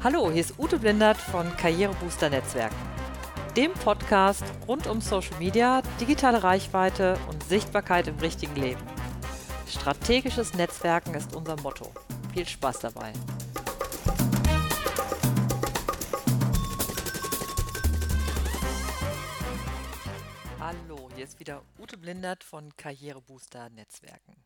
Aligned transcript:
Hallo, 0.00 0.30
hier 0.30 0.42
ist 0.42 0.56
Ute 0.60 0.78
Blindert 0.78 1.16
von 1.16 1.56
Karrierebooster 1.56 2.30
Netzwerken, 2.30 2.76
dem 3.56 3.72
Podcast 3.72 4.44
rund 4.68 4.86
um 4.86 5.00
Social 5.00 5.36
Media, 5.40 5.82
digitale 6.00 6.44
Reichweite 6.44 7.18
und 7.28 7.42
Sichtbarkeit 7.42 8.06
im 8.06 8.16
richtigen 8.20 8.54
Leben. 8.54 8.80
Strategisches 9.66 10.54
Netzwerken 10.54 11.14
ist 11.14 11.34
unser 11.34 11.60
Motto. 11.62 11.92
Viel 12.32 12.46
Spaß 12.46 12.78
dabei. 12.78 13.12
Hallo, 20.60 21.08
hier 21.16 21.24
ist 21.24 21.40
wieder 21.40 21.62
Ute 21.76 21.96
Blindert 21.98 22.44
von 22.44 22.72
Karrierebooster 22.76 23.68
Netzwerken. 23.70 24.36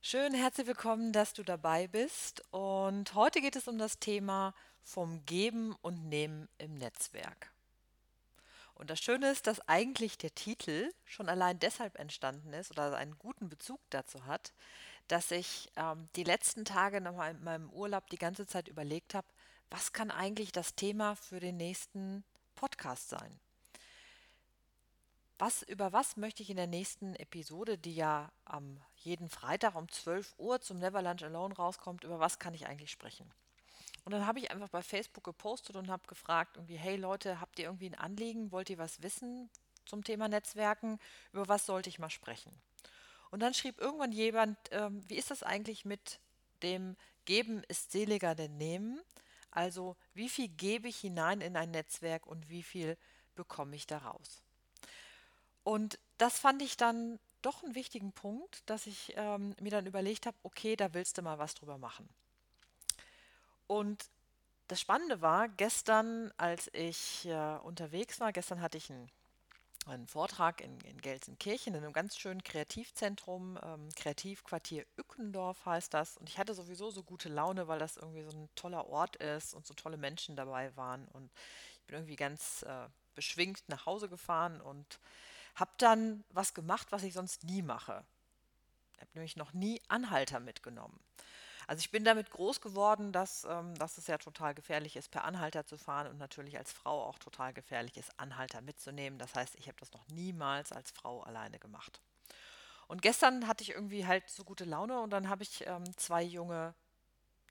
Schön, 0.00 0.32
herzlich 0.32 0.68
willkommen, 0.68 1.12
dass 1.12 1.34
du 1.34 1.42
dabei 1.42 1.88
bist. 1.88 2.42
Und 2.52 3.14
heute 3.14 3.40
geht 3.40 3.56
es 3.56 3.66
um 3.66 3.78
das 3.78 3.98
Thema 3.98 4.54
vom 4.84 5.26
Geben 5.26 5.74
und 5.82 6.08
Nehmen 6.08 6.48
im 6.56 6.78
Netzwerk. 6.78 7.50
Und 8.76 8.90
das 8.90 9.00
Schöne 9.00 9.28
ist, 9.28 9.48
dass 9.48 9.60
eigentlich 9.68 10.16
der 10.16 10.34
Titel 10.34 10.92
schon 11.04 11.28
allein 11.28 11.58
deshalb 11.58 11.98
entstanden 11.98 12.52
ist 12.52 12.70
oder 12.70 12.96
einen 12.96 13.18
guten 13.18 13.48
Bezug 13.48 13.80
dazu 13.90 14.24
hat, 14.24 14.52
dass 15.08 15.32
ich 15.32 15.68
ähm, 15.74 16.08
die 16.14 16.24
letzten 16.24 16.64
Tage 16.64 17.00
noch 17.00 17.16
mal 17.16 17.32
in 17.32 17.42
meinem 17.42 17.68
Urlaub 17.70 18.08
die 18.08 18.18
ganze 18.18 18.46
Zeit 18.46 18.68
überlegt 18.68 19.14
habe, 19.14 19.26
was 19.68 19.92
kann 19.92 20.12
eigentlich 20.12 20.52
das 20.52 20.76
Thema 20.76 21.16
für 21.16 21.40
den 21.40 21.56
nächsten 21.56 22.22
Podcast 22.54 23.08
sein? 23.08 23.40
Was, 25.38 25.62
über 25.62 25.92
was 25.92 26.16
möchte 26.16 26.42
ich 26.42 26.50
in 26.50 26.56
der 26.56 26.66
nächsten 26.66 27.14
Episode, 27.14 27.78
die 27.78 27.94
ja 27.94 28.32
am 28.44 28.82
jeden 28.96 29.28
Freitag 29.28 29.76
um 29.76 29.88
12 29.88 30.34
Uhr 30.36 30.60
zum 30.60 30.78
Never 30.78 31.00
Lunch 31.00 31.22
Alone 31.22 31.54
rauskommt, 31.54 32.02
über 32.02 32.18
was 32.18 32.40
kann 32.40 32.54
ich 32.54 32.66
eigentlich 32.66 32.90
sprechen? 32.90 33.30
Und 34.04 34.12
dann 34.12 34.26
habe 34.26 34.40
ich 34.40 34.50
einfach 34.50 34.68
bei 34.68 34.82
Facebook 34.82 35.22
gepostet 35.22 35.76
und 35.76 35.88
habe 35.88 36.06
gefragt, 36.08 36.56
irgendwie, 36.56 36.76
hey 36.76 36.96
Leute, 36.96 37.40
habt 37.40 37.58
ihr 37.60 37.66
irgendwie 37.66 37.88
ein 37.88 37.94
Anliegen? 37.94 38.50
Wollt 38.50 38.68
ihr 38.68 38.78
was 38.78 39.00
wissen 39.02 39.48
zum 39.84 40.02
Thema 40.02 40.26
Netzwerken? 40.26 40.98
Über 41.32 41.46
was 41.46 41.66
sollte 41.66 41.88
ich 41.88 42.00
mal 42.00 42.10
sprechen? 42.10 42.52
Und 43.30 43.40
dann 43.40 43.54
schrieb 43.54 43.78
irgendwann 43.78 44.10
jemand, 44.10 44.58
ähm, 44.72 45.08
wie 45.08 45.16
ist 45.16 45.30
das 45.30 45.44
eigentlich 45.44 45.84
mit 45.84 46.18
dem 46.62 46.96
Geben 47.26 47.62
ist 47.68 47.92
seliger 47.92 48.34
denn 48.34 48.56
Nehmen? 48.56 49.00
Also 49.52 49.96
wie 50.14 50.28
viel 50.28 50.48
gebe 50.48 50.88
ich 50.88 50.98
hinein 50.98 51.40
in 51.40 51.56
ein 51.56 51.70
Netzwerk 51.70 52.26
und 52.26 52.48
wie 52.48 52.62
viel 52.64 52.96
bekomme 53.36 53.76
ich 53.76 53.86
daraus? 53.86 54.42
Und 55.68 55.98
das 56.16 56.38
fand 56.38 56.62
ich 56.62 56.78
dann 56.78 57.18
doch 57.42 57.62
einen 57.62 57.74
wichtigen 57.74 58.12
Punkt, 58.12 58.62
dass 58.70 58.86
ich 58.86 59.12
ähm, 59.16 59.54
mir 59.60 59.70
dann 59.70 59.84
überlegt 59.84 60.24
habe, 60.24 60.34
okay, 60.42 60.76
da 60.76 60.94
willst 60.94 61.18
du 61.18 61.22
mal 61.22 61.38
was 61.38 61.54
drüber 61.54 61.76
machen. 61.76 62.08
Und 63.66 64.06
das 64.68 64.80
Spannende 64.80 65.20
war, 65.20 65.46
gestern, 65.50 66.32
als 66.38 66.70
ich 66.72 67.26
äh, 67.26 67.58
unterwegs 67.58 68.18
war, 68.18 68.32
gestern 68.32 68.62
hatte 68.62 68.78
ich 68.78 68.90
einen, 68.90 69.10
einen 69.84 70.06
Vortrag 70.06 70.62
in, 70.62 70.80
in, 70.80 71.02
Gelsenkirchen 71.02 71.74
in 71.74 71.84
einem 71.84 71.92
ganz 71.92 72.16
schönen 72.16 72.42
Kreativzentrum, 72.42 73.58
ähm, 73.62 73.90
Kreativquartier 73.94 74.86
Ückendorf 74.98 75.66
heißt 75.66 75.92
das. 75.92 76.16
Und 76.16 76.30
ich 76.30 76.38
hatte 76.38 76.54
sowieso 76.54 76.90
so 76.90 77.02
gute 77.02 77.28
Laune, 77.28 77.68
weil 77.68 77.78
das 77.78 77.98
irgendwie 77.98 78.22
so 78.22 78.30
ein 78.30 78.48
toller 78.54 78.86
Ort 78.86 79.16
ist 79.16 79.52
und 79.52 79.66
so 79.66 79.74
tolle 79.74 79.98
Menschen 79.98 80.34
dabei 80.34 80.74
waren. 80.78 81.06
Und 81.08 81.30
ich 81.74 81.86
bin 81.88 81.96
irgendwie 81.96 82.16
ganz 82.16 82.62
äh, 82.62 82.88
beschwingt 83.14 83.68
nach 83.68 83.84
Hause 83.84 84.08
gefahren 84.08 84.62
und 84.62 84.98
habe 85.58 85.70
dann 85.78 86.24
was 86.30 86.54
gemacht, 86.54 86.88
was 86.90 87.02
ich 87.02 87.14
sonst 87.14 87.44
nie 87.44 87.62
mache. 87.62 88.04
Ich 88.94 89.00
habe 89.00 89.10
nämlich 89.14 89.36
noch 89.36 89.52
nie 89.52 89.80
Anhalter 89.88 90.40
mitgenommen. 90.40 90.98
Also 91.66 91.80
ich 91.80 91.90
bin 91.90 92.02
damit 92.02 92.30
groß 92.30 92.62
geworden, 92.62 93.12
dass, 93.12 93.44
ähm, 93.44 93.74
dass 93.74 93.98
es 93.98 94.06
ja 94.06 94.16
total 94.16 94.54
gefährlich 94.54 94.96
ist, 94.96 95.10
per 95.10 95.24
Anhalter 95.24 95.66
zu 95.66 95.76
fahren 95.76 96.06
und 96.06 96.16
natürlich 96.16 96.56
als 96.56 96.72
Frau 96.72 97.04
auch 97.04 97.18
total 97.18 97.52
gefährlich 97.52 97.98
ist, 97.98 98.18
Anhalter 98.18 98.62
mitzunehmen. 98.62 99.18
Das 99.18 99.34
heißt, 99.34 99.54
ich 99.56 99.68
habe 99.68 99.76
das 99.78 99.92
noch 99.92 100.08
niemals 100.08 100.72
als 100.72 100.90
Frau 100.90 101.22
alleine 101.22 101.58
gemacht. 101.58 102.00
Und 102.86 103.02
gestern 103.02 103.46
hatte 103.46 103.62
ich 103.62 103.72
irgendwie 103.72 104.06
halt 104.06 104.26
so 104.30 104.44
gute 104.44 104.64
Laune 104.64 104.98
und 105.00 105.10
dann 105.10 105.28
habe 105.28 105.42
ich 105.42 105.66
ähm, 105.66 105.84
zwei 105.98 106.22
junge 106.22 106.74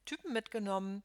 Typen 0.05 0.33
mitgenommen, 0.33 1.03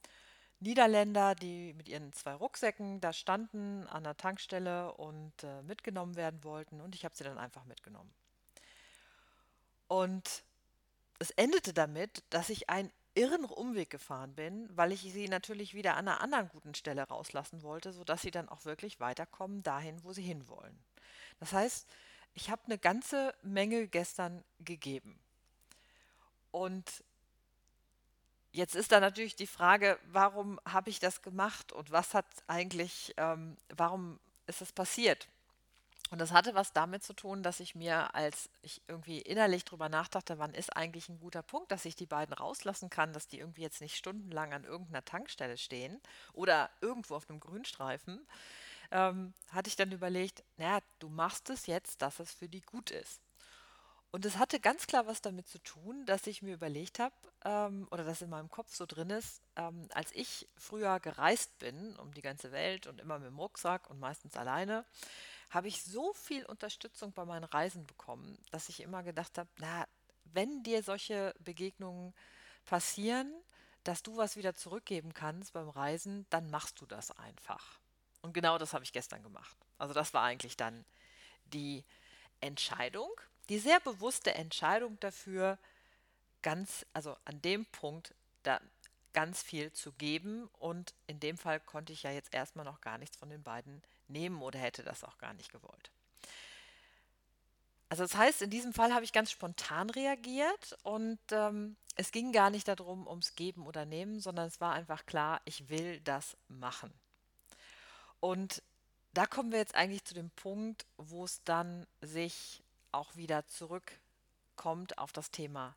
Niederländer, 0.63 1.35
die 1.35 1.75
mit 1.75 1.89
ihren 1.89 2.13
zwei 2.13 2.35
Rucksäcken 2.35 3.01
da 3.01 3.13
standen 3.13 3.87
an 3.89 4.05
der 4.05 4.17
Tankstelle 4.17 4.93
und 4.95 5.33
äh, 5.43 5.63
mitgenommen 5.63 6.17
werden 6.17 6.43
wollten. 6.45 6.81
Und 6.81 6.95
ich 6.95 7.05
habe 7.05 7.17
sie 7.17 7.25
dann 7.25 7.39
einfach 7.39 7.65
mitgenommen. 7.65 8.13
Und 9.89 10.45
es 11.19 11.31
endete 11.33 11.73
damit, 11.73 12.23
dass 12.31 12.49
ich 12.49 12.71
einen 12.71 12.91
irren 13.15 13.45
Umweg 13.45 13.91
gefahren 13.91 14.35
bin, 14.35 14.69
weil 14.75 14.93
ich 14.93 15.01
sie 15.01 15.29
natürlich 15.29 15.75
wieder 15.75 15.97
an 15.97 16.09
einer 16.09 16.21
anderen 16.21 16.49
guten 16.49 16.75
Stelle 16.75 17.03
rauslassen 17.03 17.63
wollte, 17.63 17.93
sodass 17.93 18.23
sie 18.23 18.31
dann 18.31 18.49
auch 18.49 18.65
wirklich 18.65 19.01
weiterkommen 19.01 19.63
dahin, 19.63 20.03
wo 20.03 20.13
sie 20.13 20.23
hinwollen. 20.23 20.79
Das 21.41 21.53
heißt, 21.53 21.87
ich 22.35 22.51
habe 22.51 22.63
eine 22.67 22.79
ganze 22.79 23.35
Menge 23.43 23.89
gestern 23.89 24.43
gegeben. 24.61 25.19
Und 26.51 27.05
Jetzt 28.53 28.75
ist 28.75 28.93
da 28.93 29.01
natürlich 29.01 29.35
die 29.35 29.47
Frage, 29.47 29.99
warum 30.13 30.61
habe 30.67 30.91
ich 30.91 31.01
das 31.01 31.23
gemacht 31.23 31.73
und 31.73 31.91
was 31.91 32.13
hat 32.13 32.27
eigentlich, 32.47 33.15
ähm, 33.17 33.57
warum 33.75 34.19
ist 34.47 34.61
das 34.61 34.73
passiert? 34.73 35.27
Und 36.11 36.21
das 36.21 36.33
hatte 36.33 36.55
was 36.55 36.75
damit 36.75 37.03
zu 37.03 37.15
tun, 37.15 37.43
dass 37.43 37.59
ich 37.59 37.75
mir, 37.75 38.15
als 38.15 38.51
ich 38.61 38.83
irgendwie 38.87 39.23
innerlich 39.23 39.65
drüber 39.65 39.89
nachdachte, 39.89 40.39
wann 40.39 40.53
ist 40.53 40.77
eigentlich 40.77 41.09
ein 41.09 41.19
guter 41.19 41.43
Punkt, 41.43 41.73
dass 41.73 41.87
ich 41.87 41.97
die 41.97 42.05
beiden 42.05 42.35
rauslassen 42.35 42.91
kann, 42.91 43.15
dass 43.15 43.29
die 43.29 43.39
irgendwie 43.39 43.63
jetzt 43.63 43.81
nicht 43.81 43.97
stundenlang 43.97 44.53
an 44.53 44.65
irgendeiner 44.65 45.03
Tankstelle 45.03 45.57
stehen 45.57 45.99
oder 46.35 46.69
irgendwo 46.83 47.15
auf 47.15 47.31
einem 47.31 47.41
Grünstreifen, 47.41 48.21
ähm, 48.91 49.33
hatte 49.53 49.69
ich 49.69 49.77
dann 49.77 49.91
überlegt, 49.91 50.45
naja, 50.59 50.81
du 50.99 51.09
machst 51.09 51.49
es 51.49 51.65
jetzt, 51.67 52.03
dass 52.03 52.21
es 52.21 52.31
für 52.35 52.51
die 52.51 52.61
gut 52.61 52.91
ist. 52.91 53.23
Und 54.13 54.27
es 54.27 54.37
hatte 54.37 54.61
ganz 54.61 54.87
klar 54.87 55.07
was 55.07 55.23
damit 55.23 55.49
zu 55.49 55.59
tun, 55.59 56.05
dass 56.05 56.27
ich 56.27 56.43
mir 56.43 56.53
überlegt 56.53 56.99
habe, 56.99 57.15
ähm, 57.47 57.89
oder 57.91 58.05
das 58.05 58.21
in 58.21 58.29
meinem 58.29 58.51
Kopf 58.51 58.75
so 58.75 58.85
drin 58.85 59.09
ist, 59.09 59.41
ähm, 59.57 59.89
als 59.95 60.13
ich 60.13 60.47
früher 60.59 61.01
gereist 61.01 61.59
bin 61.59 61.97
um 61.97 62.13
die 62.13 62.21
ganze 62.21 62.53
Welt 62.53 62.87
und 62.87 63.01
immer 63.01 63.19
mit 63.19 63.29
dem 63.29 63.39
Rucksack 63.39 63.89
und 63.89 63.99
meistens 63.99 64.37
alleine, 64.37 64.85
habe 65.49 65.69
ich 65.69 65.83
so 65.83 66.13
viel 66.13 66.45
Unterstützung 66.45 67.13
bei 67.13 67.25
meinen 67.25 67.45
Reisen 67.45 67.87
bekommen, 67.87 68.39
dass 68.51 68.69
ich 68.69 68.81
immer 68.81 69.03
gedacht 69.03 69.39
habe, 69.39 69.49
na, 69.59 69.87
wenn 70.25 70.63
dir 70.63 70.83
solche 70.83 71.35
Begegnungen 71.39 72.13
passieren, 72.67 73.33
dass 73.83 74.03
du 74.03 74.19
was 74.19 74.37
wieder 74.37 74.55
zurückgeben 74.55 75.15
kannst 75.15 75.55
beim 75.55 75.71
Reisen, 75.71 76.27
dann 76.29 76.51
machst 76.51 76.79
du 76.83 76.87
das 76.87 77.11
einfach. 77.13 77.79
Und 78.21 78.35
genau 78.35 78.59
das 78.59 78.75
habe 78.75 78.85
ich 78.85 78.93
gestern 78.93 79.23
gemacht. 79.23 79.57
Also 79.79 79.95
das 79.95 80.13
war 80.13 80.23
eigentlich 80.23 80.59
dann 80.59 80.85
die 81.47 81.83
Entscheidung, 82.41 83.11
die 83.49 83.59
sehr 83.59 83.81
bewusste 83.81 84.35
Entscheidung 84.35 84.99
dafür, 85.01 85.59
ganz, 86.43 86.87
also 86.93 87.17
an 87.25 87.41
dem 87.43 87.67
Punkt 87.67 88.15
da 88.43 88.61
ganz 89.13 89.43
viel 89.43 89.73
zu 89.73 89.93
geben. 89.93 90.49
Und 90.59 90.95
in 91.07 91.21
dem 91.21 91.39
Fall 91.39 91.61
konnte 91.61 91.93
ich 91.93 92.03
ja 92.03 92.11
jetzt 92.11 92.33
erstmal 92.35 92.65
noch 92.65 92.81
gar 92.81 92.99
nichts 92.99 93.17
von 93.17 93.31
den 93.31 93.43
beiden 93.43 93.83
nehmen 94.09 94.43
oder 94.43 94.59
hätte 94.59 94.83
das 94.83 95.05
auch 95.05 95.19
gar 95.19 95.35
nicht 95.35 95.53
gewollt. 95.53 95.91
Also 97.89 98.05
das 98.05 98.17
heißt, 98.17 98.41
in 98.41 98.49
diesem 98.49 98.73
Fall 98.73 98.95
habe 98.95 99.05
ich 99.05 99.13
ganz 99.13 99.31
spontan 99.31 99.91
reagiert 99.91 100.79
und 100.83 101.19
ähm, 101.31 101.77
es 101.95 102.11
ging 102.11 102.33
gar 102.33 102.49
nicht 102.49 102.67
darum, 102.67 103.07
ums 103.07 103.35
Geben 103.35 103.67
oder 103.67 103.85
Nehmen, 103.85 104.19
sondern 104.19 104.47
es 104.47 104.63
war 104.63 104.73
einfach 104.73 105.05
klar, 105.05 105.43
ich 105.45 105.69
will 105.69 106.01
das 106.01 106.39
machen. 106.49 106.91
Und 108.19 108.63
da 109.13 109.27
kommen 109.27 109.53
wir 109.53 109.59
jetzt 109.59 109.75
eigentlich 109.75 110.05
zu 110.05 110.15
dem 110.15 110.31
Punkt, 110.31 110.87
wo 110.97 111.25
es 111.25 111.45
dann 111.45 111.87
sich 112.01 112.62
auch 112.93 113.17
wieder 113.17 113.47
zurückkommt 113.47 114.99
auf 114.99 115.13
das 115.13 115.31
Thema 115.31 115.75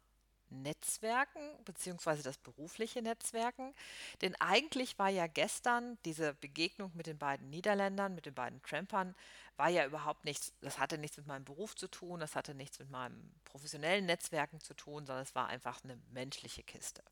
Netzwerken 0.50 1.42
beziehungsweise 1.66 2.24
das 2.24 2.38
berufliche 2.38 3.02
Netzwerken. 3.02 3.74
Denn 4.22 4.36
eigentlich 4.40 4.98
war 5.00 5.10
ja 5.10 5.28
gestern 5.28 5.98
diese 6.06 6.34
Begegnung 6.36 6.92
mit 6.94 7.08
den 7.08 7.18
beiden 7.18 7.50
Niederländern, 7.50 8.16
mit 8.16 8.26
den 8.26 8.34
beiden 8.34 8.62
Trampern, 8.62 9.16
war 9.58 9.70
ja 9.70 9.86
überhaupt 9.86 10.26
nichts, 10.26 10.54
das 10.62 10.80
hatte 10.80 10.98
nichts 10.98 11.18
mit 11.18 11.28
meinem 11.28 11.46
Beruf 11.46 11.76
zu 11.76 11.88
tun, 11.88 12.20
das 12.20 12.36
hatte 12.36 12.54
nichts 12.54 12.80
mit 12.80 12.90
meinem 12.90 13.32
professionellen 13.46 14.06
Netzwerken 14.06 14.60
zu 14.60 14.74
tun, 14.74 15.06
sondern 15.06 15.24
es 15.24 15.36
war 15.36 15.48
einfach 15.48 15.84
eine 15.84 15.98
menschliche 16.12 16.64
Kiste. 16.64 17.04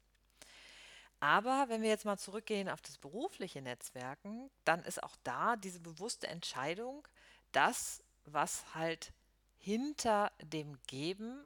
Aber 1.20 1.70
wenn 1.70 1.82
wir 1.82 1.90
jetzt 1.90 2.04
mal 2.04 2.18
zurückgehen 2.18 2.68
auf 2.68 2.82
das 2.82 2.98
berufliche 2.98 3.62
Netzwerken, 3.62 4.52
dann 4.66 4.84
ist 4.84 5.02
auch 5.02 5.16
da 5.24 5.56
diese 5.56 5.80
bewusste 5.80 6.28
Entscheidung, 6.28 7.08
das, 7.54 8.04
was 8.26 8.76
halt 8.76 9.14
hinter 9.64 10.30
dem 10.42 10.78
Geben 10.88 11.42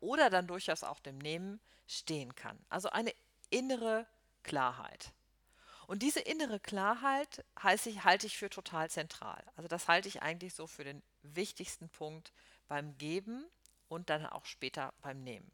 oder 0.00 0.28
dann 0.28 0.46
durchaus 0.46 0.84
auch 0.84 1.00
dem 1.00 1.16
Nehmen 1.16 1.60
stehen 1.86 2.34
kann. 2.34 2.58
Also 2.68 2.90
eine 2.90 3.14
innere 3.48 4.06
Klarheit. 4.42 5.12
Und 5.86 6.02
diese 6.02 6.20
innere 6.20 6.60
Klarheit 6.60 7.42
ich, 7.62 8.04
halte 8.04 8.26
ich 8.26 8.36
für 8.36 8.50
total 8.50 8.90
zentral. 8.90 9.42
Also 9.56 9.66
das 9.66 9.88
halte 9.88 10.08
ich 10.08 10.20
eigentlich 10.20 10.52
so 10.52 10.66
für 10.66 10.84
den 10.84 11.02
wichtigsten 11.22 11.88
Punkt 11.88 12.34
beim 12.68 12.98
Geben 12.98 13.46
und 13.88 14.10
dann 14.10 14.26
auch 14.26 14.44
später 14.44 14.92
beim 15.00 15.22
Nehmen. 15.22 15.50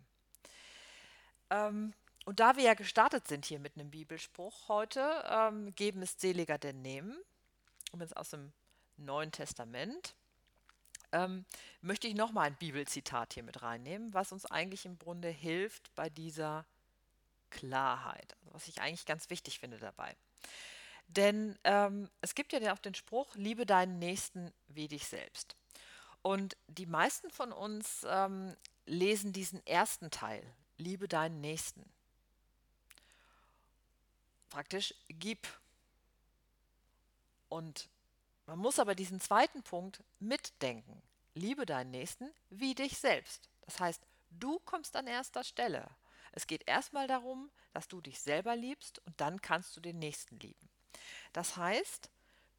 Ähm, 1.50 1.94
und 2.24 2.40
da 2.40 2.56
wir 2.56 2.64
ja 2.64 2.74
gestartet 2.74 3.28
sind 3.28 3.46
hier 3.46 3.60
mit 3.60 3.76
einem 3.76 3.92
Bibelspruch 3.92 4.68
heute, 4.68 5.24
ähm, 5.28 5.74
geben 5.76 6.02
ist 6.02 6.20
seliger 6.20 6.58
denn 6.58 6.82
nehmen, 6.82 7.16
jetzt 8.00 8.16
aus 8.16 8.30
dem 8.30 8.52
Neuen 8.96 9.30
Testament, 9.30 10.16
ähm, 11.12 11.44
möchte 11.80 12.08
ich 12.08 12.14
nochmal 12.14 12.46
ein 12.46 12.56
Bibelzitat 12.56 13.34
hier 13.34 13.42
mit 13.42 13.62
reinnehmen, 13.62 14.14
was 14.14 14.32
uns 14.32 14.46
eigentlich 14.46 14.86
im 14.86 14.98
Grunde 14.98 15.28
hilft 15.28 15.94
bei 15.94 16.08
dieser 16.08 16.64
Klarheit, 17.50 18.36
also 18.40 18.54
was 18.54 18.68
ich 18.68 18.80
eigentlich 18.80 19.06
ganz 19.06 19.28
wichtig 19.30 19.58
finde 19.58 19.78
dabei. 19.78 20.16
Denn 21.08 21.58
ähm, 21.64 22.08
es 22.20 22.34
gibt 22.34 22.52
ja 22.52 22.72
auch 22.72 22.78
den 22.78 22.94
Spruch, 22.94 23.34
liebe 23.34 23.66
deinen 23.66 23.98
Nächsten 23.98 24.52
wie 24.68 24.86
dich 24.86 25.06
selbst. 25.06 25.56
Und 26.22 26.56
die 26.68 26.86
meisten 26.86 27.30
von 27.30 27.52
uns 27.52 28.06
ähm, 28.08 28.54
lesen 28.86 29.32
diesen 29.32 29.64
ersten 29.66 30.10
Teil, 30.10 30.44
liebe 30.76 31.08
deinen 31.08 31.40
Nächsten. 31.40 31.82
Praktisch 34.50 34.94
gib. 35.08 35.48
Und 37.48 37.88
man 38.50 38.58
muss 38.58 38.80
aber 38.80 38.96
diesen 38.96 39.20
zweiten 39.20 39.62
Punkt 39.62 40.02
mitdenken. 40.18 41.00
Liebe 41.34 41.66
deinen 41.66 41.92
Nächsten 41.92 42.28
wie 42.48 42.74
dich 42.74 42.98
selbst. 42.98 43.48
Das 43.60 43.78
heißt, 43.78 44.02
du 44.30 44.58
kommst 44.64 44.96
an 44.96 45.06
erster 45.06 45.44
Stelle. 45.44 45.88
Es 46.32 46.48
geht 46.48 46.66
erstmal 46.66 47.06
darum, 47.06 47.48
dass 47.72 47.86
du 47.86 48.00
dich 48.00 48.20
selber 48.20 48.56
liebst 48.56 48.98
und 49.06 49.20
dann 49.20 49.40
kannst 49.40 49.76
du 49.76 49.80
den 49.80 50.00
Nächsten 50.00 50.36
lieben. 50.40 50.68
Das 51.32 51.56
heißt, 51.56 52.10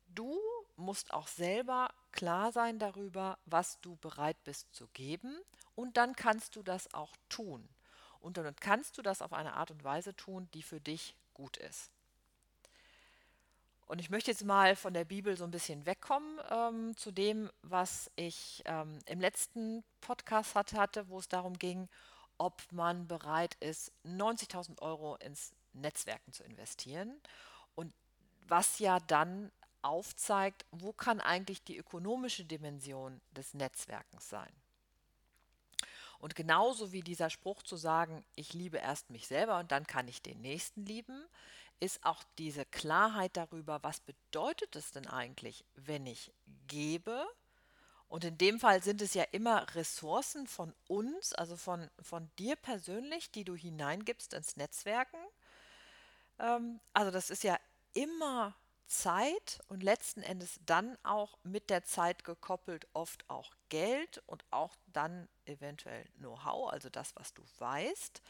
du 0.08 0.40
musst 0.78 1.12
auch 1.14 1.28
selber 1.28 1.94
klar 2.14 2.54
sein 2.54 2.80
darüber, 2.80 3.38
was 3.46 3.82
du 3.82 3.98
bereit 3.98 4.42
bist 4.46 4.74
zu 4.74 4.88
geben 4.94 5.38
und 5.76 5.98
dann 5.98 6.16
kannst 6.16 6.56
du 6.56 6.64
das 6.64 6.94
auch 6.94 7.18
tun. 7.28 7.68
Und 8.22 8.38
dann 8.38 8.56
kannst 8.56 8.98
du 8.98 9.02
das 9.02 9.22
auf 9.22 9.34
eine 9.34 9.56
Art 9.56 9.72
und 9.72 9.84
Weise 9.84 10.16
tun, 10.16 10.48
die 10.54 10.64
für 10.64 10.80
dich 10.80 11.18
gut 11.34 11.58
ist. 11.58 11.92
Und 13.92 14.00
ich 14.00 14.10
möchte 14.10 14.32
jetzt 14.32 14.46
mal 14.46 14.78
von 14.78 14.94
der 14.94 15.04
Bibel 15.04 15.36
so 15.36 15.44
ein 15.44 15.52
bisschen 15.52 15.86
wegkommen 15.86 16.40
ähm, 16.50 16.96
zu 16.96 17.12
dem, 17.12 17.52
was 17.62 18.10
ich 18.16 18.64
ähm, 18.64 19.00
im 19.06 19.20
letzten 19.20 19.84
Podcast 20.00 20.56
hatte, 20.56 20.78
hatte, 20.78 21.10
wo 21.10 21.20
es 21.20 21.28
darum 21.28 21.60
ging, 21.60 21.90
ob 22.38 22.62
man 22.72 23.06
bereit 23.10 23.58
ist, 23.60 23.92
90.000 24.06 24.82
Euro 24.82 25.18
ins 25.18 25.52
Netzwerken 25.74 26.32
zu 26.32 26.46
investieren. 26.46 27.20
Und 27.76 27.94
was 28.48 28.80
ja 28.80 29.02
dann 29.02 29.52
aufzeigt, 29.82 30.66
wo 30.72 30.94
kann 30.94 31.20
eigentlich 31.20 31.62
die 31.62 31.76
ökonomische 31.76 32.46
Dimension 32.46 33.20
des 33.32 33.54
Netzwerkens 33.54 34.30
sein. 34.30 34.54
Und 36.20 36.36
genauso 36.36 36.94
wie 36.94 37.02
dieser 37.02 37.30
Spruch 37.30 37.62
zu 37.62 37.76
sagen, 37.76 38.24
ich 38.38 38.54
liebe 38.54 38.78
erst 38.78 39.10
mich 39.10 39.28
selber 39.28 39.60
und 39.60 39.74
dann 39.74 39.86
kann 39.86 40.08
ich 40.08 40.22
den 40.22 40.40
Nächsten 40.40 40.86
lieben, 40.86 41.26
ist 41.82 42.06
auch 42.06 42.24
diese 42.38 42.64
Klarheit 42.64 43.36
darüber, 43.36 43.84
was 43.84 44.00
bedeutet 44.00 44.76
es 44.76 44.92
denn 44.92 45.08
eigentlich, 45.08 45.66
wenn 45.76 46.06
ich 46.06 46.32
gebe. 46.68 47.28
Und 48.08 48.24
in 48.24 48.38
dem 48.38 48.60
Fall 48.60 48.84
sind 48.84 49.02
es 49.02 49.14
ja 49.14 49.24
immer 49.32 49.66
Ressourcen 49.76 50.46
von 50.46 50.74
uns, 50.88 51.34
also 51.34 51.58
von, 51.58 51.90
von 52.02 52.30
dir 52.38 52.56
persönlich, 52.56 53.32
die 53.32 53.44
du 53.44 53.56
hineingibst 53.56 54.34
ins 54.34 54.58
Netzwerken. 54.58 55.18
Ähm, 56.40 56.80
also 56.94 57.10
das 57.10 57.30
ist 57.30 57.44
ja 57.44 57.58
immer 57.94 58.56
Zeit 58.86 59.62
und 59.70 59.82
letzten 59.82 60.22
Endes 60.22 60.60
dann 60.66 60.98
auch 61.04 61.38
mit 61.44 61.70
der 61.70 61.84
Zeit 61.84 62.24
gekoppelt 62.26 62.86
oft 62.94 63.28
auch 63.30 63.54
Geld 63.70 64.22
und 64.28 64.44
auch 64.52 64.76
dann 64.88 65.30
eventuell 65.46 66.06
Know-how, 66.18 66.72
also 66.72 66.90
das, 66.90 67.16
was 67.16 67.34
du 67.34 67.42
weißt. 67.58 68.22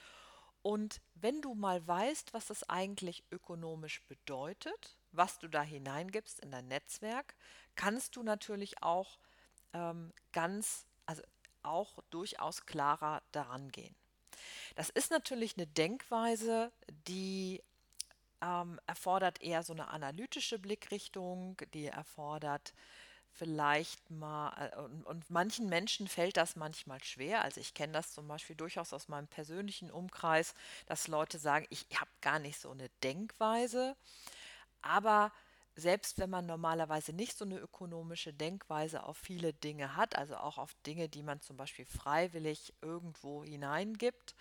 Und 0.61 1.01
wenn 1.15 1.41
du 1.41 1.55
mal 1.55 1.85
weißt, 1.87 2.33
was 2.33 2.47
das 2.47 2.67
eigentlich 2.69 3.23
ökonomisch 3.31 4.01
bedeutet, 4.03 4.97
was 5.11 5.39
du 5.39 5.47
da 5.47 5.61
hineingibst 5.61 6.39
in 6.39 6.51
dein 6.51 6.67
Netzwerk, 6.67 7.35
kannst 7.75 8.15
du 8.15 8.23
natürlich 8.23 8.81
auch 8.83 9.17
ähm, 9.73 10.13
ganz, 10.31 10.85
also 11.05 11.23
auch 11.63 11.99
durchaus 12.09 12.65
klarer 12.65 13.21
daran 13.31 13.69
gehen. 13.69 13.95
Das 14.75 14.89
ist 14.89 15.11
natürlich 15.11 15.57
eine 15.57 15.67
Denkweise, 15.67 16.71
die 17.07 17.61
ähm, 18.41 18.79
erfordert 18.87 19.41
eher 19.41 19.63
so 19.63 19.73
eine 19.73 19.89
analytische 19.89 20.59
Blickrichtung, 20.59 21.57
die 21.73 21.87
erfordert 21.87 22.73
vielleicht 23.33 24.09
mal, 24.11 24.71
äh, 24.73 24.77
und, 24.79 25.03
und, 25.05 25.29
manchen 25.29 25.69
Menschen 25.69 26.07
fällt 26.07 26.37
das 26.37 26.55
manchmal 26.55 27.03
schwer. 27.03 27.43
Also 27.43 27.61
ich 27.61 27.73
kenne 27.73 27.93
das 27.93 28.13
zum 28.13 28.27
Beispiel 28.27 28.55
durchaus 28.55 28.93
aus 28.93 29.07
meinem 29.07 29.27
persönlichen 29.27 29.91
Umkreis, 29.91 30.53
dass 30.85 31.07
Leute 31.07 31.39
sagen, 31.39 31.65
ich 31.69 31.87
habe 31.95 32.11
gar 32.21 32.39
nicht 32.39 32.59
so 32.59 32.71
eine 32.71 32.89
Denkweise. 33.03 33.95
Aber 34.81 35.31
selbst 35.75 36.17
wenn 36.19 36.29
man 36.29 36.45
normalerweise 36.45 37.13
nicht 37.13 37.37
so 37.37 37.45
eine 37.45 37.57
ökonomische 37.57 38.33
Denkweise 38.33 39.03
auf 39.03 39.17
viele 39.17 39.53
Dinge 39.53 39.95
hat, 39.95 40.17
also 40.17 40.35
auch 40.35 40.57
auf 40.57 40.75
Dinge, 40.85 41.07
die 41.07 41.23
man 41.23 41.41
zum 41.41 41.57
Beispiel 41.57 41.85
freiwillig 41.85 42.73
irgendwo 42.81 43.43
hineingibt, 43.43 44.35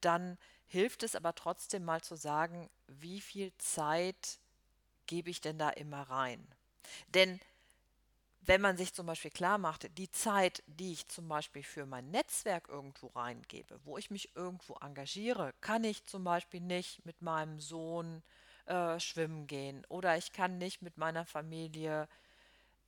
dann 0.00 0.38
hilft 0.66 1.02
es 1.02 1.16
aber 1.16 1.34
trotzdem 1.34 1.84
mal 1.84 2.02
zu 2.02 2.16
sagen, 2.16 2.68
wie 2.86 3.20
viel 3.20 3.52
Zeit 3.58 4.38
gebe 5.06 5.30
ich 5.30 5.40
denn 5.40 5.58
da 5.58 5.70
immer 5.70 6.02
rein? 6.02 6.46
Denn 7.08 7.40
wenn 8.46 8.60
man 8.60 8.76
sich 8.76 8.92
zum 8.92 9.06
Beispiel 9.06 9.30
klar 9.30 9.58
macht, 9.58 9.96
die 9.98 10.10
Zeit, 10.10 10.62
die 10.66 10.92
ich 10.92 11.08
zum 11.08 11.28
Beispiel 11.28 11.62
für 11.62 11.86
mein 11.86 12.10
Netzwerk 12.10 12.68
irgendwo 12.68 13.08
reingebe, 13.08 13.80
wo 13.84 13.96
ich 13.98 14.10
mich 14.10 14.34
irgendwo 14.36 14.74
engagiere, 14.74 15.54
kann 15.60 15.84
ich 15.84 16.06
zum 16.06 16.24
Beispiel 16.24 16.60
nicht 16.60 17.04
mit 17.06 17.22
meinem 17.22 17.58
Sohn 17.58 18.22
äh, 18.66 18.98
schwimmen 19.00 19.46
gehen 19.46 19.84
oder 19.88 20.16
ich 20.16 20.32
kann 20.32 20.58
nicht 20.58 20.82
mit 20.82 20.98
meiner 20.98 21.24
Familie 21.24 22.08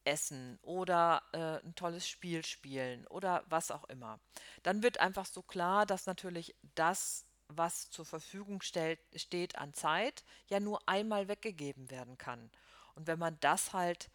essen 0.05 0.59
oder 0.63 1.23
äh, 1.33 1.65
ein 1.67 1.75
tolles 1.75 2.09
Spiel 2.09 2.45
spielen 2.45 3.07
oder 3.09 3.45
was 3.49 3.71
auch 3.71 3.85
immer. 3.85 4.21
Dann 4.63 4.83
wird 4.83 5.01
einfach 5.01 5.27
so 5.27 5.43
klar, 5.43 5.87
dass 5.87 6.07
natürlich 6.07 6.55
das, 6.75 7.25
was 7.49 7.91
zur 7.91 8.05
Verfügung 8.05 8.61
stellt, 8.61 9.01
steht 9.15 9.57
an 9.59 9.75
Zeit, 9.75 10.25
ja 10.49 10.61
nur 10.61 10.87
einmal 10.89 11.29
weggegeben 11.29 11.91
werden 11.91 12.19
kann. 12.19 12.51
Und 12.95 13.07
wenn 13.07 13.19
man 13.19 13.37
das 13.41 13.73
halt 13.73 14.11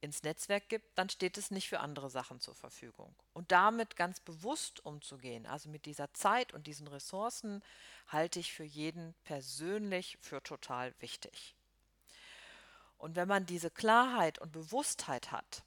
ins 0.00 0.22
Netzwerk 0.22 0.68
gibt, 0.68 0.96
dann 0.96 1.08
steht 1.08 1.36
es 1.36 1.50
nicht 1.50 1.68
für 1.68 1.80
andere 1.80 2.10
Sachen 2.10 2.40
zur 2.40 2.54
Verfügung. 2.54 3.14
Und 3.32 3.52
damit 3.52 3.96
ganz 3.96 4.20
bewusst 4.20 4.84
umzugehen, 4.84 5.46
also 5.46 5.68
mit 5.68 5.86
dieser 5.86 6.12
Zeit 6.14 6.52
und 6.54 6.66
diesen 6.66 6.88
Ressourcen, 6.88 7.62
halte 8.08 8.40
ich 8.40 8.52
für 8.52 8.64
jeden 8.64 9.14
persönlich 9.24 10.18
für 10.20 10.42
total 10.42 10.94
wichtig. 11.00 11.54
Und 12.98 13.16
wenn 13.16 13.28
man 13.28 13.46
diese 13.46 13.70
Klarheit 13.70 14.38
und 14.38 14.52
Bewusstheit 14.52 15.32
hat, 15.32 15.64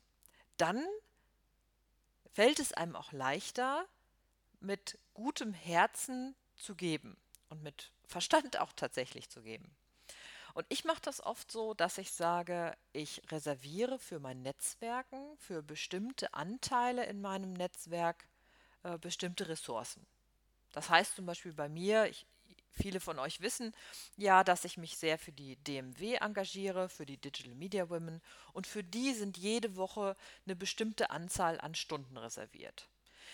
dann 0.57 0.85
fällt 2.31 2.59
es 2.59 2.73
einem 2.73 2.95
auch 2.95 3.11
leichter, 3.11 3.87
mit 4.59 4.97
gutem 5.13 5.53
Herzen 5.53 6.35
zu 6.55 6.75
geben 6.75 7.17
und 7.49 7.61
mit 7.63 7.91
Verstand 8.05 8.59
auch 8.59 8.73
tatsächlich 8.73 9.29
zu 9.29 9.41
geben. 9.41 9.75
Und 10.53 10.65
ich 10.69 10.85
mache 10.85 11.01
das 11.01 11.21
oft 11.21 11.51
so, 11.51 11.73
dass 11.73 11.97
ich 11.97 12.11
sage, 12.11 12.75
ich 12.91 13.21
reserviere 13.31 13.97
für 13.97 14.19
mein 14.19 14.41
Netzwerken, 14.43 15.35
für 15.37 15.63
bestimmte 15.63 16.33
Anteile 16.33 17.05
in 17.05 17.21
meinem 17.21 17.53
Netzwerk 17.53 18.27
äh, 18.83 18.97
bestimmte 18.99 19.49
Ressourcen. 19.49 20.05
Das 20.73 20.89
heißt 20.89 21.15
zum 21.15 21.25
Beispiel 21.25 21.53
bei 21.53 21.69
mir, 21.69 22.05
ich, 22.05 22.27
viele 22.69 22.99
von 22.99 23.17
euch 23.19 23.41
wissen 23.41 23.73
ja, 24.17 24.43
dass 24.43 24.65
ich 24.65 24.77
mich 24.77 24.97
sehr 24.97 25.17
für 25.17 25.31
die 25.31 25.55
DMW 25.55 26.15
engagiere, 26.15 26.89
für 26.89 27.05
die 27.05 27.17
Digital 27.17 27.55
Media 27.55 27.89
Women 27.89 28.21
und 28.53 28.67
für 28.67 28.83
die 28.83 29.13
sind 29.13 29.37
jede 29.37 29.75
Woche 29.75 30.15
eine 30.45 30.55
bestimmte 30.55 31.09
Anzahl 31.09 31.59
an 31.61 31.73
Stunden 31.75 32.17
reserviert. 32.17 32.89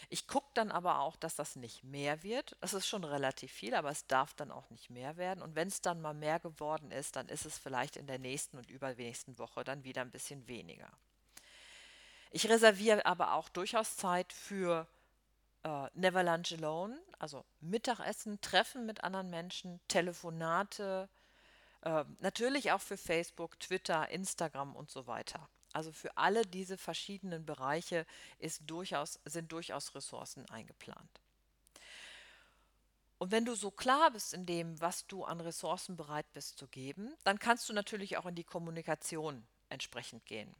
Ich 0.09 0.27
gucke 0.27 0.38
dann 0.59 0.71
aber 0.71 0.99
auch, 0.99 1.15
dass 1.15 1.35
das 1.35 1.55
nicht 1.55 1.83
mehr 1.83 2.21
wird. 2.21 2.55
Das 2.61 2.73
ist 2.73 2.87
schon 2.87 3.03
relativ 3.03 3.51
viel, 3.51 3.73
aber 3.73 3.89
es 3.89 4.05
darf 4.05 4.33
dann 4.35 4.51
auch 4.51 4.69
nicht 4.69 4.89
mehr 4.89 5.17
werden. 5.17 5.41
Und 5.41 5.55
wenn 5.55 5.69
es 5.69 5.81
dann 5.81 6.01
mal 6.01 6.13
mehr 6.13 6.39
geworden 6.39 6.91
ist, 6.91 7.15
dann 7.15 7.27
ist 7.27 7.45
es 7.45 7.57
vielleicht 7.57 7.95
in 7.95 8.05
der 8.05 8.19
nächsten 8.19 8.57
und 8.57 8.69
übernächsten 8.69 9.39
Woche 9.39 9.63
dann 9.63 9.83
wieder 9.83 10.01
ein 10.01 10.11
bisschen 10.11 10.47
weniger. 10.47 10.89
Ich 12.31 12.47
reserviere 12.47 13.05
aber 13.05 13.33
auch 13.33 13.49
durchaus 13.49 13.97
Zeit 13.97 14.33
für 14.33 14.85
äh, 15.63 15.87
Never 15.93 16.23
Lunch 16.23 16.53
Alone, 16.53 16.99
also 17.17 17.43
Mittagessen, 17.59 18.39
Treffen 18.41 18.85
mit 18.85 19.03
anderen 19.03 19.29
Menschen, 19.29 19.79
Telefonate, 19.87 21.09
äh, 21.81 22.03
natürlich 22.19 22.71
auch 22.71 22.81
für 22.81 22.97
Facebook, 22.97 23.59
Twitter, 23.59 24.09
Instagram 24.09 24.75
und 24.75 24.91
so 24.91 25.07
weiter. 25.07 25.49
Also 25.73 25.91
für 25.91 26.17
alle 26.17 26.45
diese 26.45 26.77
verschiedenen 26.77 27.45
Bereiche 27.45 28.05
durchaus, 28.61 29.19
sind 29.25 29.51
durchaus 29.51 29.93
Ressourcen 29.95 30.49
eingeplant. 30.49 31.21
Und 33.17 33.31
wenn 33.31 33.45
du 33.45 33.53
so 33.55 33.69
klar 33.69 34.11
bist 34.11 34.33
in 34.33 34.45
dem, 34.45 34.79
was 34.79 35.05
du 35.07 35.25
an 35.25 35.41
Ressourcen 35.41 35.97
bereit 35.97 36.31
bist 36.33 36.57
zu 36.57 36.67
geben, 36.67 37.13
dann 37.23 37.37
kannst 37.37 37.67
du 37.67 37.73
natürlich 37.73 38.17
auch 38.17 38.25
in 38.25 38.35
die 38.35 38.45
Kommunikation 38.45 39.45
entsprechend 39.67 40.25
gehen. 40.25 40.55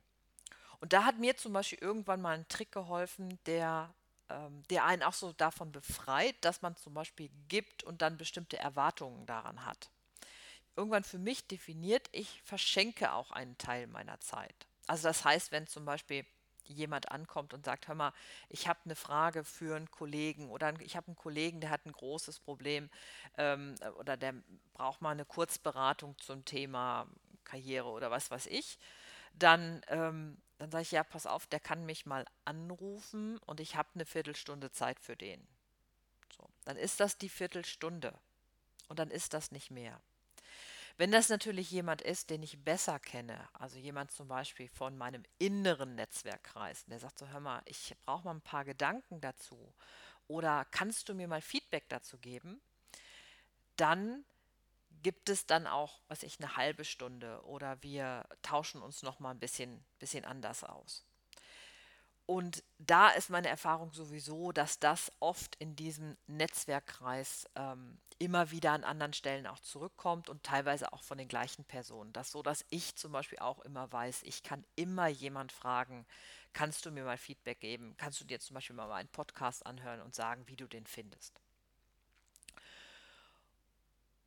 Und 0.82 0.94
da 0.94 1.06
hat 1.06 1.18
mir 1.18 1.38
zum 1.38 1.54
Beispiel 1.54 1.80
irgendwann 1.80 2.22
mal 2.22 2.38
ein 2.38 2.48
Trick 2.50 2.72
geholfen, 2.72 3.40
der 3.46 3.94
ähm, 4.30 4.64
der 4.70 4.86
einen 4.86 5.04
auch 5.04 5.14
so 5.14 5.34
davon 5.34 5.72
befreit, 5.72 6.36
dass 6.42 6.62
man 6.62 6.76
zum 6.76 6.94
Beispiel 6.94 7.30
gibt 7.48 7.84
und 7.84 8.02
dann 8.02 8.18
bestimmte 8.18 8.58
Erwartungen 8.58 9.26
daran 9.26 9.66
hat. 9.66 9.90
Irgendwann 10.76 11.04
für 11.04 11.18
mich 11.18 11.48
definiert, 11.48 12.08
ich 12.12 12.42
verschenke 12.44 13.12
auch 13.14 13.32
einen 13.32 13.58
Teil 13.58 13.88
meiner 13.88 14.20
Zeit. 14.20 14.68
Also 14.90 15.08
das 15.08 15.24
heißt, 15.24 15.52
wenn 15.52 15.68
zum 15.68 15.86
Beispiel 15.86 16.26
jemand 16.66 17.12
ankommt 17.12 17.54
und 17.54 17.64
sagt, 17.64 17.88
hör 17.88 17.94
mal, 17.94 18.12
ich 18.48 18.68
habe 18.68 18.80
eine 18.86 18.96
Frage 18.96 19.44
für 19.44 19.76
einen 19.76 19.92
Kollegen 19.92 20.50
oder 20.50 20.74
ich 20.82 20.96
habe 20.96 21.08
einen 21.08 21.16
Kollegen, 21.16 21.62
der 21.62 21.70
hat 21.70 21.86
ein 21.86 21.92
großes 21.92 22.40
Problem 22.40 22.90
ähm, 23.38 23.76
oder 24.00 24.18
der 24.18 24.34
braucht 24.74 25.02
mal 25.02 25.12
eine 25.12 25.26
Kurzberatung 25.26 26.18
zum 26.18 26.44
Thema 26.44 27.06
Karriere 27.44 27.90
oder 27.90 28.10
was 28.10 28.32
weiß 28.32 28.48
ich, 28.48 28.80
dann, 29.34 29.82
ähm, 29.90 30.42
dann 30.58 30.72
sage 30.72 30.82
ich, 30.82 30.92
ja, 30.92 31.04
pass 31.04 31.28
auf, 31.28 31.46
der 31.46 31.60
kann 31.60 31.86
mich 31.86 32.08
mal 32.08 32.26
anrufen 32.44 33.38
und 33.46 33.60
ich 33.60 33.76
habe 33.76 33.90
eine 33.94 34.06
Viertelstunde 34.06 34.72
Zeit 34.72 35.00
für 35.00 35.16
den. 35.16 35.48
So, 36.36 36.50
dann 36.66 36.78
ist 36.78 37.00
das 37.00 37.20
die 37.20 37.30
Viertelstunde 37.30 38.12
und 38.88 38.98
dann 38.98 39.12
ist 39.12 39.36
das 39.36 39.52
nicht 39.52 39.70
mehr. 39.70 40.02
Wenn 41.00 41.12
das 41.14 41.30
natürlich 41.30 41.72
jemand 41.72 42.02
ist, 42.02 42.30
den 42.30 42.44
ich 42.44 42.62
besser 42.62 43.00
kenne, 43.00 43.48
also 43.54 43.80
jemand 43.80 44.12
zum 44.12 44.28
Beispiel 44.28 44.68
von 44.68 44.98
meinem 44.98 45.24
inneren 45.38 45.96
Netzwerkkreis, 45.96 46.84
der 46.88 47.00
sagt 47.00 47.20
so, 47.20 47.30
hör 47.30 47.40
mal, 47.40 47.62
ich 47.64 47.96
brauche 48.04 48.26
mal 48.26 48.34
ein 48.34 48.42
paar 48.42 48.66
Gedanken 48.66 49.22
dazu 49.22 49.74
oder 50.28 50.66
kannst 50.72 51.08
du 51.08 51.14
mir 51.14 51.30
mal 51.30 51.42
Feedback 51.42 51.88
dazu 51.88 52.18
geben, 52.18 52.60
dann 53.78 54.26
gibt 55.02 55.30
es 55.30 55.46
dann 55.46 55.68
auch, 55.68 56.02
was 56.10 56.22
ich, 56.22 56.38
eine 56.38 56.58
halbe 56.58 56.84
Stunde 56.84 57.46
oder 57.46 57.82
wir 57.82 58.26
tauschen 58.42 58.82
uns 58.82 59.02
noch 59.02 59.22
mal 59.22 59.32
ein 59.32 59.40
bisschen, 59.40 59.82
bisschen 60.00 60.26
anders 60.26 60.66
aus. 60.66 61.06
Und 62.30 62.64
da 62.78 63.10
ist 63.10 63.32
meine 63.32 63.48
Erfahrung 63.48 63.92
sowieso, 63.92 64.52
dass 64.52 64.78
das 64.78 65.12
oft 65.20 65.56
in 65.56 65.76
diesem 65.76 66.16
Netzwerkkreis 66.28 67.48
ähm, 67.56 67.98
immer 68.20 68.52
wieder 68.52 68.74
an 68.74 68.84
anderen 68.84 69.14
Stellen 69.14 69.48
auch 69.48 69.58
zurückkommt 69.58 70.30
und 70.30 70.44
teilweise 70.44 70.94
auch 70.94 71.02
von 71.02 71.18
den 71.18 71.28
gleichen 71.28 71.66
Personen. 71.66 72.14
Das 72.14 72.30
so, 72.30 72.44
dass 72.44 72.64
ich 72.70 72.96
zum 72.96 73.14
Beispiel 73.14 73.40
auch 73.40 73.62
immer 73.62 73.92
weiß, 73.92 74.22
ich 74.26 74.44
kann 74.44 74.64
immer 74.76 75.08
jemand 75.08 75.52
fragen, 75.52 76.06
kannst 76.54 76.86
du 76.86 76.92
mir 76.92 77.04
mal 77.04 77.18
Feedback 77.18 77.62
geben? 77.62 77.96
Kannst 77.98 78.22
du 78.22 78.26
dir 78.26 78.40
zum 78.40 78.54
Beispiel 78.54 78.76
mal 78.76 78.92
einen 78.92 79.10
Podcast 79.10 79.66
anhören 79.66 80.02
und 80.04 80.14
sagen, 80.14 80.44
wie 80.46 80.56
du 80.56 80.68
den 80.68 80.86
findest? 80.86 81.42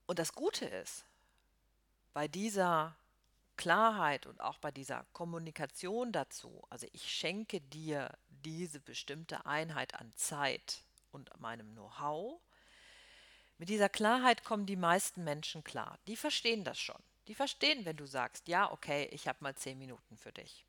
Und 0.06 0.18
das 0.18 0.32
Gute 0.32 0.64
ist, 0.64 1.04
bei 2.14 2.26
dieser 2.26 2.96
Klarheit 3.62 4.26
und 4.26 4.40
auch 4.40 4.58
bei 4.58 4.72
dieser 4.72 5.06
Kommunikation 5.12 6.10
dazu, 6.10 6.64
also 6.68 6.88
ich 6.90 7.08
schenke 7.08 7.60
dir 7.60 8.10
diese 8.28 8.80
bestimmte 8.80 9.46
Einheit 9.46 9.94
an 9.94 10.12
Zeit 10.16 10.82
und 11.12 11.30
meinem 11.38 11.70
Know-how, 11.70 12.40
mit 13.58 13.68
dieser 13.68 13.88
Klarheit 13.88 14.42
kommen 14.42 14.66
die 14.66 14.74
meisten 14.74 15.22
Menschen 15.22 15.62
klar. 15.62 15.96
Die 16.08 16.16
verstehen 16.16 16.64
das 16.64 16.80
schon. 16.80 17.00
Die 17.28 17.36
verstehen, 17.36 17.84
wenn 17.84 17.96
du 17.96 18.04
sagst, 18.04 18.48
ja, 18.48 18.68
okay, 18.72 19.04
ich 19.12 19.28
habe 19.28 19.38
mal 19.42 19.54
zehn 19.54 19.78
Minuten 19.78 20.16
für 20.16 20.32
dich. 20.32 20.66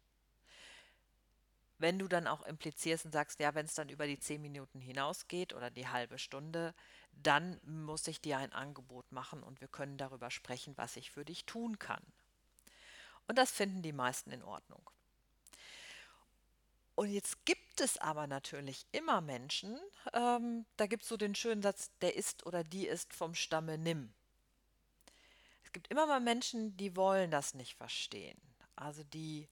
Wenn 1.79 1.97
du 1.97 2.07
dann 2.07 2.27
auch 2.27 2.43
implizierst 2.43 3.05
und 3.05 3.11
sagst, 3.11 3.39
ja, 3.39 3.55
wenn 3.55 3.65
es 3.65 3.73
dann 3.73 3.89
über 3.89 4.05
die 4.05 4.19
zehn 4.19 4.39
Minuten 4.39 4.79
hinausgeht 4.79 5.53
oder 5.53 5.71
die 5.71 5.87
halbe 5.87 6.19
Stunde, 6.19 6.75
dann 7.11 7.59
muss 7.65 8.05
ich 8.07 8.21
dir 8.21 8.37
ein 8.37 8.53
Angebot 8.53 9.11
machen 9.11 9.41
und 9.41 9.61
wir 9.61 9.67
können 9.67 9.97
darüber 9.97 10.29
sprechen, 10.29 10.77
was 10.77 10.95
ich 10.95 11.09
für 11.09 11.25
dich 11.25 11.47
tun 11.47 11.79
kann. 11.79 12.03
Und 13.27 13.37
das 13.37 13.51
finden 13.51 13.81
die 13.81 13.93
meisten 13.93 14.31
in 14.31 14.43
Ordnung. 14.43 14.89
Und 16.95 17.09
jetzt 17.09 17.45
gibt 17.45 17.81
es 17.81 17.97
aber 17.97 18.27
natürlich 18.27 18.85
immer 18.91 19.21
Menschen, 19.21 19.79
ähm, 20.13 20.65
da 20.77 20.85
gibt 20.85 21.03
es 21.03 21.09
so 21.09 21.17
den 21.17 21.33
schönen 21.33 21.63
Satz, 21.63 21.91
der 22.01 22.15
ist 22.15 22.45
oder 22.45 22.63
die 22.63 22.87
ist 22.87 23.13
vom 23.13 23.33
Stamme 23.33 23.77
nimm. 23.77 24.13
Es 25.63 25.71
gibt 25.71 25.87
immer 25.87 26.05
mal 26.05 26.19
Menschen, 26.19 26.77
die 26.77 26.95
wollen 26.95 27.31
das 27.31 27.55
nicht 27.55 27.75
verstehen. 27.75 28.39
Also 28.75 29.03
die 29.05 29.49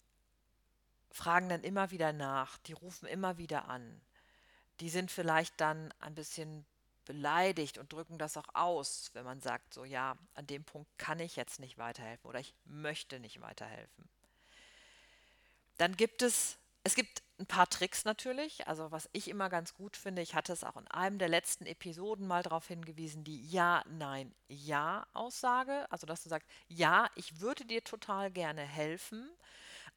fragen 1.09 1.49
dann 1.49 1.63
immer 1.63 1.89
wieder 1.89 2.13
nach, 2.13 2.59
die 2.59 2.73
rufen 2.73 3.07
immer 3.07 3.37
wieder 3.37 3.67
an. 3.67 4.01
Die 4.79 4.89
sind 4.89 5.11
vielleicht 5.11 5.59
dann 5.59 5.91
ein 5.99 6.13
bisschen 6.13 6.65
beleidigt 7.11 7.77
und 7.77 7.91
drücken 7.91 8.17
das 8.17 8.37
auch 8.37 8.47
aus, 8.53 9.09
wenn 9.13 9.25
man 9.25 9.41
sagt, 9.41 9.73
so 9.73 9.83
ja, 9.83 10.17
an 10.33 10.47
dem 10.47 10.63
Punkt 10.63 10.89
kann 10.97 11.19
ich 11.19 11.35
jetzt 11.35 11.59
nicht 11.59 11.77
weiterhelfen 11.77 12.29
oder 12.29 12.39
ich 12.39 12.53
möchte 12.63 13.19
nicht 13.19 13.41
weiterhelfen. 13.41 14.07
Dann 15.77 15.97
gibt 15.97 16.21
es, 16.21 16.57
es 16.85 16.95
gibt 16.95 17.21
ein 17.37 17.47
paar 17.47 17.69
Tricks 17.69 18.05
natürlich, 18.05 18.65
also 18.67 18.91
was 18.91 19.09
ich 19.11 19.27
immer 19.27 19.49
ganz 19.49 19.73
gut 19.73 19.97
finde, 19.97 20.21
ich 20.21 20.35
hatte 20.35 20.53
es 20.53 20.63
auch 20.63 20.77
in 20.77 20.87
einem 20.87 21.17
der 21.17 21.27
letzten 21.27 21.65
Episoden 21.65 22.27
mal 22.27 22.43
darauf 22.43 22.67
hingewiesen, 22.67 23.25
die 23.25 23.45
Ja, 23.49 23.83
Nein, 23.89 24.33
Ja-Aussage, 24.47 25.91
also 25.91 26.07
dass 26.07 26.23
du 26.23 26.29
sagst, 26.29 26.47
ja, 26.69 27.09
ich 27.15 27.41
würde 27.41 27.65
dir 27.65 27.83
total 27.83 28.31
gerne 28.31 28.61
helfen, 28.61 29.29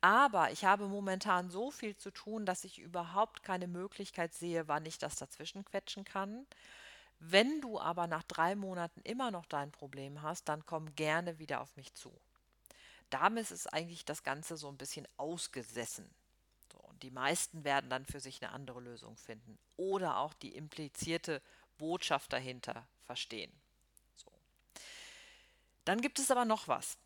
aber 0.00 0.50
ich 0.50 0.64
habe 0.64 0.88
momentan 0.88 1.48
so 1.48 1.70
viel 1.70 1.96
zu 1.96 2.10
tun, 2.10 2.44
dass 2.44 2.64
ich 2.64 2.80
überhaupt 2.80 3.44
keine 3.44 3.68
Möglichkeit 3.68 4.34
sehe, 4.34 4.66
wann 4.66 4.84
ich 4.84 4.98
das 4.98 5.14
dazwischen 5.14 5.64
quetschen 5.64 6.04
kann. 6.04 6.44
Wenn 7.18 7.60
du 7.60 7.78
aber 7.78 8.06
nach 8.06 8.22
drei 8.24 8.54
Monaten 8.54 9.00
immer 9.02 9.30
noch 9.30 9.46
dein 9.46 9.70
Problem 9.72 10.22
hast, 10.22 10.48
dann 10.48 10.66
komm 10.66 10.94
gerne 10.94 11.38
wieder 11.38 11.60
auf 11.60 11.76
mich 11.76 11.94
zu. 11.94 12.12
Damit 13.10 13.50
ist 13.50 13.72
eigentlich 13.72 14.04
das 14.04 14.22
Ganze 14.22 14.56
so 14.56 14.68
ein 14.68 14.76
bisschen 14.76 15.06
ausgesessen. 15.16 16.08
So, 16.72 16.78
und 16.78 17.02
die 17.02 17.10
meisten 17.10 17.64
werden 17.64 17.90
dann 17.90 18.04
für 18.04 18.20
sich 18.20 18.42
eine 18.42 18.52
andere 18.52 18.80
Lösung 18.80 19.16
finden 19.16 19.58
oder 19.76 20.18
auch 20.18 20.34
die 20.34 20.54
implizierte 20.56 21.40
Botschaft 21.78 22.32
dahinter 22.32 22.86
verstehen. 23.04 23.52
So. 24.16 24.30
Dann 25.84 26.00
gibt 26.00 26.18
es 26.18 26.30
aber 26.30 26.44
noch 26.44 26.68
was. 26.68 26.98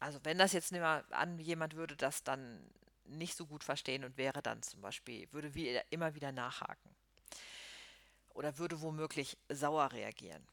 Also 0.00 0.20
wenn 0.24 0.38
das 0.38 0.52
jetzt 0.52 0.72
an, 0.72 1.38
jemand 1.40 1.74
würde 1.74 1.96
das 1.96 2.22
dann 2.22 2.70
nicht 3.04 3.36
so 3.36 3.46
gut 3.46 3.64
verstehen 3.64 4.04
und 4.04 4.16
wäre 4.16 4.42
dann 4.42 4.62
zum 4.62 4.80
Beispiel, 4.80 5.26
würde 5.32 5.54
wie, 5.54 5.80
immer 5.90 6.14
wieder 6.14 6.30
nachhaken 6.30 6.97
oder 8.38 8.56
würde 8.56 8.80
womöglich 8.82 9.36
sauer 9.48 9.90
reagieren, 9.90 10.46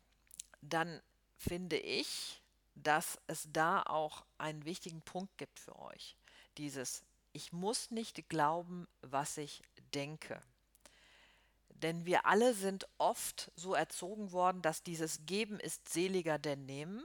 dann 0.61 0.99
finde 1.37 1.77
ich, 1.77 2.41
dass 2.73 3.19
es 3.27 3.47
da 3.53 3.83
auch 3.83 4.25
einen 4.39 4.65
wichtigen 4.65 5.03
Punkt 5.03 5.37
gibt 5.37 5.59
für 5.59 5.77
euch. 5.77 6.17
Dieses, 6.57 7.03
ich 7.31 7.53
muss 7.53 7.91
nicht 7.91 8.27
glauben, 8.27 8.87
was 9.01 9.37
ich 9.37 9.61
denke. 9.93 10.41
Denn 11.69 12.05
wir 12.07 12.25
alle 12.25 12.55
sind 12.55 12.87
oft 12.97 13.51
so 13.55 13.75
erzogen 13.75 14.31
worden, 14.31 14.63
dass 14.63 14.81
dieses 14.81 15.27
Geben 15.27 15.59
ist 15.59 15.87
seliger 15.87 16.39
denn 16.39 16.65
Nehmen, 16.65 17.03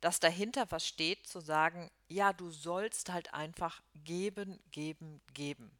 dass 0.00 0.18
dahinter 0.18 0.68
was 0.72 0.84
steht, 0.84 1.28
zu 1.28 1.38
sagen, 1.38 1.88
ja, 2.08 2.32
du 2.32 2.50
sollst 2.50 3.12
halt 3.12 3.32
einfach 3.32 3.80
geben, 3.94 4.58
geben, 4.72 5.20
geben. 5.34 5.70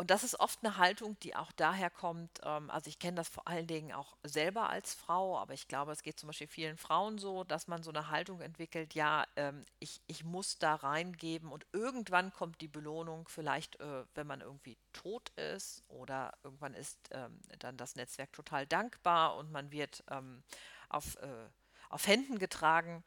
Und 0.00 0.12
das 0.12 0.22
ist 0.22 0.38
oft 0.38 0.60
eine 0.62 0.76
Haltung, 0.76 1.18
die 1.18 1.34
auch 1.34 1.50
daher 1.50 1.90
kommt, 1.90 2.30
ähm, 2.44 2.70
also 2.70 2.88
ich 2.88 3.00
kenne 3.00 3.16
das 3.16 3.28
vor 3.28 3.48
allen 3.48 3.66
Dingen 3.66 3.92
auch 3.92 4.16
selber 4.22 4.70
als 4.70 4.94
Frau, 4.94 5.36
aber 5.36 5.54
ich 5.54 5.66
glaube, 5.66 5.90
es 5.90 6.04
geht 6.04 6.20
zum 6.20 6.28
Beispiel 6.28 6.46
vielen 6.46 6.76
Frauen 6.76 7.18
so, 7.18 7.42
dass 7.42 7.66
man 7.66 7.82
so 7.82 7.90
eine 7.90 8.08
Haltung 8.08 8.40
entwickelt, 8.40 8.94
ja, 8.94 9.26
ähm, 9.34 9.64
ich, 9.80 10.00
ich 10.06 10.22
muss 10.22 10.56
da 10.60 10.76
reingeben 10.76 11.50
und 11.50 11.66
irgendwann 11.72 12.32
kommt 12.32 12.60
die 12.60 12.68
Belohnung, 12.68 13.26
vielleicht 13.26 13.80
äh, 13.80 14.04
wenn 14.14 14.28
man 14.28 14.40
irgendwie 14.40 14.78
tot 14.92 15.30
ist 15.30 15.82
oder 15.88 16.32
irgendwann 16.44 16.74
ist 16.74 16.96
ähm, 17.10 17.40
dann 17.58 17.76
das 17.76 17.96
Netzwerk 17.96 18.32
total 18.32 18.68
dankbar 18.68 19.34
und 19.34 19.50
man 19.50 19.72
wird 19.72 20.04
ähm, 20.12 20.44
auf, 20.88 21.16
äh, 21.16 21.48
auf 21.88 22.06
Händen 22.06 22.38
getragen. 22.38 23.02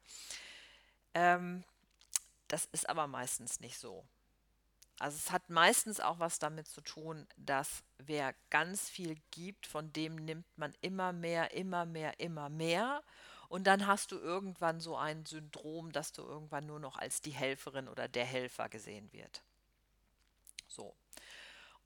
Ähm, 1.14 1.64
das 2.50 2.66
ist 2.66 2.90
aber 2.90 3.08
meistens 3.08 3.62
nicht 3.62 3.78
so. 3.78 4.04
Also 5.02 5.18
es 5.18 5.32
hat 5.32 5.50
meistens 5.50 6.00
auch 6.00 6.20
was 6.20 6.38
damit 6.38 6.68
zu 6.68 6.80
tun, 6.80 7.26
dass 7.36 7.84
wer 7.98 8.36
ganz 8.52 8.88
viel 8.88 9.18
gibt, 9.32 9.66
von 9.66 9.92
dem 9.94 10.14
nimmt 10.14 10.46
man 10.60 10.76
immer 10.82 11.12
mehr, 11.12 11.56
immer 11.56 11.88
mehr, 11.88 12.20
immer 12.20 12.50
mehr. 12.50 13.02
Und 13.50 13.66
dann 13.66 13.88
hast 13.88 14.12
du 14.12 14.20
irgendwann 14.20 14.80
so 14.80 14.96
ein 14.96 15.26
Syndrom, 15.26 15.92
dass 15.92 16.12
du 16.12 16.22
irgendwann 16.22 16.68
nur 16.68 16.80
noch 16.80 16.98
als 16.98 17.20
die 17.20 17.32
Helferin 17.32 17.88
oder 17.88 18.08
der 18.08 18.26
Helfer 18.26 18.70
gesehen 18.70 19.12
wird. 19.12 19.42
So. 20.68 20.96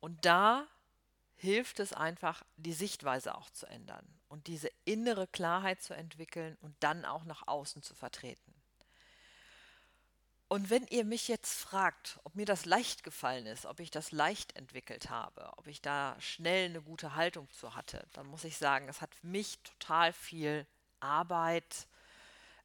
Und 0.01 0.25
da 0.25 0.67
hilft 1.35 1.79
es 1.79 1.93
einfach, 1.93 2.43
die 2.57 2.73
Sichtweise 2.73 3.33
auch 3.35 3.49
zu 3.49 3.65
ändern 3.65 4.05
und 4.27 4.47
diese 4.47 4.69
innere 4.83 5.27
Klarheit 5.27 5.81
zu 5.81 5.95
entwickeln 5.95 6.57
und 6.59 6.75
dann 6.81 7.05
auch 7.05 7.23
nach 7.23 7.47
außen 7.47 7.81
zu 7.81 7.95
vertreten. 7.95 8.44
Und 10.47 10.69
wenn 10.69 10.85
ihr 10.87 11.05
mich 11.05 11.27
jetzt 11.27 11.57
fragt, 11.57 12.19
ob 12.23 12.35
mir 12.35 12.45
das 12.45 12.65
leicht 12.65 13.03
gefallen 13.03 13.47
ist, 13.47 13.65
ob 13.65 13.79
ich 13.79 13.89
das 13.89 14.11
leicht 14.11 14.55
entwickelt 14.55 15.09
habe, 15.09 15.51
ob 15.57 15.65
ich 15.65 15.81
da 15.81 16.15
schnell 16.19 16.69
eine 16.69 16.81
gute 16.81 17.15
Haltung 17.15 17.49
zu 17.49 17.75
hatte, 17.75 18.07
dann 18.13 18.27
muss 18.27 18.43
ich 18.43 18.57
sagen, 18.57 18.87
es 18.87 19.01
hat 19.01 19.15
für 19.15 19.27
mich 19.27 19.57
total 19.63 20.13
viel 20.13 20.67
Arbeit, 20.99 21.87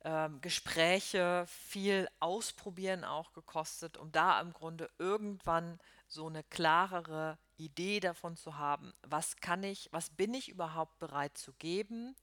ähm, 0.05 0.41
Gespräche, 0.43 1.47
viel 1.47 2.09
Ausprobieren 2.21 3.05
auch 3.05 3.33
gekostet, 3.33 3.97
um 3.97 4.13
da 4.13 4.41
im 4.41 4.53
Grunde 4.53 4.91
irgendwann 4.99 5.79
so 6.07 6.27
eine 6.27 6.43
klarere 6.45 7.39
Idee 7.57 8.01
davon 8.01 8.37
zu 8.37 8.59
haben, 8.59 8.93
was 9.03 9.37
kann 9.37 9.63
ich, 9.63 9.89
was 9.91 10.11
bin 10.11 10.35
ich 10.35 10.51
überhaupt 10.51 10.99
bereit 10.99 11.39
zu 11.39 11.53
geben 11.55 12.15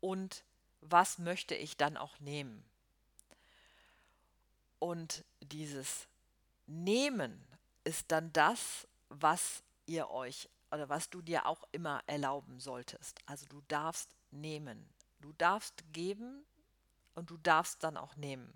und 0.00 0.44
was 0.80 1.18
möchte 1.18 1.54
ich 1.54 1.76
dann 1.76 1.96
auch 1.96 2.20
nehmen. 2.20 2.67
Und 4.78 5.24
dieses 5.40 6.06
Nehmen 6.66 7.44
ist 7.84 8.10
dann 8.12 8.32
das, 8.32 8.86
was 9.08 9.62
ihr 9.86 10.10
euch 10.10 10.48
oder 10.70 10.88
was 10.88 11.10
du 11.10 11.22
dir 11.22 11.46
auch 11.46 11.64
immer 11.72 12.02
erlauben 12.06 12.60
solltest. 12.60 13.18
Also 13.26 13.46
du 13.46 13.62
darfst 13.68 14.10
nehmen, 14.30 14.88
du 15.20 15.32
darfst 15.32 15.82
geben 15.92 16.44
und 17.14 17.30
du 17.30 17.38
darfst 17.38 17.82
dann 17.82 17.96
auch 17.96 18.16
nehmen. 18.16 18.52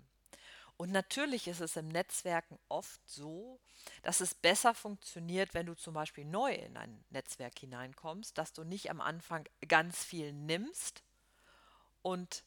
Und 0.77 0.91
natürlich 0.91 1.47
ist 1.47 1.61
es 1.61 1.75
im 1.75 1.87
Netzwerken 1.87 2.57
oft 2.67 2.99
so, 3.07 3.59
dass 4.01 4.21
es 4.21 4.33
besser 4.33 4.73
funktioniert, 4.73 5.53
wenn 5.53 5.65
du 5.65 5.75
zum 5.75 5.93
Beispiel 5.93 6.25
neu 6.25 6.53
in 6.53 6.77
ein 6.77 7.03
Netzwerk 7.09 7.59
hineinkommst, 7.59 8.37
dass 8.37 8.53
du 8.53 8.63
nicht 8.63 8.89
am 8.89 8.99
Anfang 8.99 9.47
ganz 9.67 10.03
viel 10.03 10.33
nimmst 10.33 11.03
und 12.01 12.43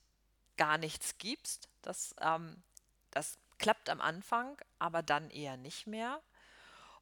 gar 0.56 0.76
nichts 0.76 1.18
gibst. 1.18 1.68
Das, 1.82 2.14
ähm, 2.20 2.62
das 3.10 3.38
klappt 3.58 3.88
am 3.88 4.00
Anfang, 4.00 4.56
aber 4.78 5.02
dann 5.02 5.30
eher 5.30 5.56
nicht 5.56 5.86
mehr. 5.86 6.20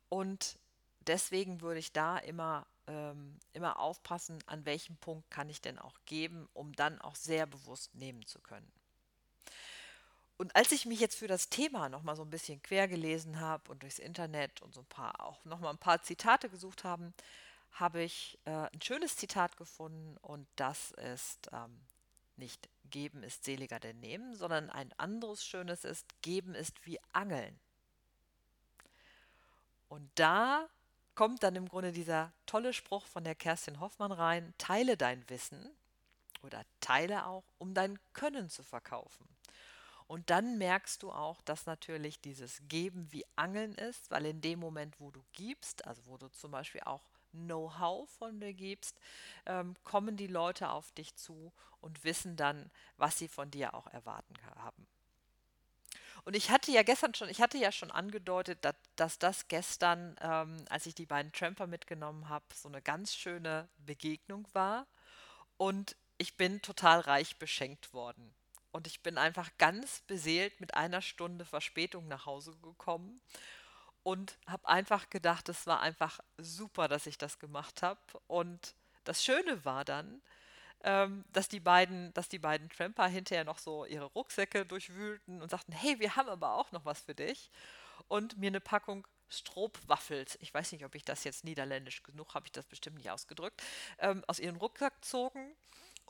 Und 0.09 0.59
deswegen 1.01 1.61
würde 1.61 1.81
ich 1.81 1.93
da 1.93 2.19
immer, 2.19 2.67
ähm, 2.87 3.39
immer 3.53 3.79
aufpassen, 3.79 4.39
an 4.47 4.65
welchem 4.65 4.97
Punkt 4.97 5.31
kann 5.31 5.49
ich 5.49 5.61
denn 5.61 5.79
auch 5.79 5.99
geben, 6.07 6.49
um 6.53 6.73
dann 6.75 7.01
auch 7.01 7.15
sehr 7.15 7.47
bewusst 7.47 7.95
nehmen 7.95 8.25
zu 8.27 8.41
können. 8.41 8.71
Und 10.37 10.55
als 10.57 10.73
ich 10.73 10.85
mich 10.85 11.01
jetzt 11.01 11.17
für 11.17 11.29
das 11.29 11.49
Thema 11.49 11.89
nochmal 11.89 12.17
so 12.17 12.23
ein 12.23 12.31
bisschen 12.31 12.61
quer 12.63 12.89
gelesen 12.89 13.39
habe 13.39 13.71
und 13.71 13.83
durchs 13.83 14.01
Internet 14.01 14.63
und 14.63 14.75
so 14.75 14.81
ein 14.81 14.87
paar 14.87 15.21
auch 15.21 15.45
nochmal 15.45 15.73
ein 15.73 15.79
paar 15.79 16.03
Zitate 16.03 16.49
gesucht 16.51 16.83
haben, 16.83 17.15
habe 17.73 18.03
ich 18.03 18.39
äh, 18.45 18.51
ein 18.51 18.83
schönes 18.83 19.17
Zitat 19.17 19.57
gefunden 19.57 20.17
und 20.19 20.47
das 20.57 20.93
ist 20.93 21.49
ähm, 21.53 21.81
nicht 22.39 22.69
geben 22.91 23.23
ist 23.23 23.45
seliger 23.45 23.81
denn 23.81 23.99
nehmen, 24.01 24.35
sondern 24.35 24.71
ein 24.71 24.93
anderes 24.99 25.45
schönes 25.45 25.85
ist 25.85 26.07
geben 26.23 26.55
ist 26.55 26.85
wie 26.87 26.99
angeln. 27.13 27.59
Und 29.89 30.11
da 30.15 30.69
kommt 31.15 31.43
dann 31.43 31.57
im 31.57 31.69
Grunde 31.69 31.93
dieser 31.93 32.33
tolle 32.47 32.73
Spruch 32.73 33.07
von 33.07 33.25
der 33.25 33.35
Kerstin 33.35 33.81
Hoffmann 33.81 34.13
rein, 34.13 34.55
teile 34.59 34.97
dein 34.97 35.29
Wissen 35.29 35.71
oder 36.43 36.65
teile 36.81 37.27
auch, 37.27 37.45
um 37.59 37.75
dein 37.75 37.99
Können 38.13 38.51
zu 38.51 38.63
verkaufen. 38.63 39.29
Und 40.07 40.29
dann 40.31 40.59
merkst 40.59 41.03
du 41.03 41.13
auch, 41.13 41.41
dass 41.43 41.67
natürlich 41.67 42.21
dieses 42.21 42.61
Geben 42.69 43.11
wie 43.11 43.25
Angeln 43.37 43.75
ist, 43.75 44.11
weil 44.11 44.27
in 44.27 44.41
dem 44.41 44.59
Moment, 44.59 45.01
wo 45.01 45.11
du 45.11 45.25
gibst, 45.33 45.87
also 45.87 46.05
wo 46.07 46.19
du 46.19 46.29
zum 46.29 46.51
Beispiel 46.51 46.83
auch 46.83 47.03
Know-how 47.35 48.09
von 48.11 48.41
dir 48.41 48.53
gibst, 48.53 48.99
ähm, 49.47 49.75
kommen 49.85 50.17
die 50.17 50.27
Leute 50.27 50.71
auf 50.71 50.93
dich 50.93 51.15
zu 51.17 51.53
und 51.81 52.05
wissen 52.05 52.37
dann, 52.37 52.71
was 52.97 53.19
sie 53.19 53.29
von 53.29 53.51
dir 53.51 53.75
auch 53.75 53.87
erwarten 53.89 54.35
haben. 54.55 54.87
Und 56.25 56.35
ich 56.35 56.51
hatte 56.51 56.73
ja 56.73 56.83
gestern 56.83 57.13
schon, 57.15 57.29
ich 57.29 57.43
hatte 57.43 57.59
ja 57.59 57.71
schon 57.71 57.91
angedeutet, 57.91 58.65
dass, 58.65 58.77
dass 58.97 59.19
das 59.19 59.49
gestern, 59.49 60.17
ähm, 60.23 60.65
als 60.71 60.87
ich 60.87 60.95
die 60.95 61.05
beiden 61.05 61.33
Tramper 61.33 61.67
mitgenommen 61.67 62.29
habe, 62.29 62.47
so 62.55 62.69
eine 62.69 62.81
ganz 62.81 63.15
schöne 63.15 63.69
Begegnung 63.77 64.49
war. 64.55 64.87
Und 65.59 65.97
ich 66.17 66.37
bin 66.37 66.63
total 66.63 67.01
reich 67.01 67.39
beschenkt 67.39 67.93
worden. 67.93 68.35
Und 68.73 68.87
ich 68.87 69.03
bin 69.03 69.19
einfach 69.19 69.51
ganz 69.59 70.01
beseelt 70.07 70.59
mit 70.61 70.75
einer 70.75 71.03
Stunde 71.03 71.45
Verspätung 71.45 72.09
nach 72.09 72.27
Hause 72.27 72.57
gekommen 72.63 73.21
und 74.05 74.39
habe 74.47 74.69
einfach 74.69 75.11
gedacht, 75.11 75.49
es 75.49 75.67
war 75.67 75.81
einfach 75.81 76.21
super, 76.39 76.87
dass 76.87 77.07
ich 77.07 77.19
das 77.19 77.41
gemacht 77.41 77.83
habe. 77.83 78.01
Und 78.29 78.75
das 79.03 79.25
Schöne 79.25 79.65
war 79.65 79.85
dann, 79.85 80.23
ähm, 80.85 81.25
dass 81.33 81.49
die 81.49 81.59
beiden, 81.59 82.13
dass 82.15 82.29
die 82.29 82.39
beiden 82.39 82.69
Tramper 82.69 83.09
hinterher 83.09 83.45
noch 83.45 83.59
so 83.59 83.87
ihre 83.87 84.05
Rucksäcke 84.05 84.67
durchwühlten 84.67 85.43
und 85.43 85.51
sagten, 85.51 85.73
hey, 85.73 85.99
wir 85.99 86.15
haben 86.15 86.29
aber 86.29 86.55
auch 86.55 86.71
noch 86.71 86.85
was 86.85 87.01
für 87.01 87.15
dich. 87.15 87.51
Und 88.07 88.39
mir 88.39 88.49
eine 88.49 88.61
Packung 88.61 89.07
Stroopwaffels, 89.31 90.39
ich 90.41 90.53
weiß 90.53 90.73
nicht, 90.73 90.85
ob 90.85 90.95
ich 90.95 91.05
das 91.05 91.25
jetzt 91.25 91.45
niederländisch 91.45 92.03
genug, 92.03 92.35
habe 92.35 92.47
ich 92.47 92.53
das 92.53 92.67
bestimmt 92.67 92.99
nicht 92.99 93.11
ausgedrückt, 93.11 93.63
ähm, 93.99 94.23
aus 94.27 94.39
ihren 94.39 94.57
Rucksack 94.57 95.03
zogen 95.03 95.57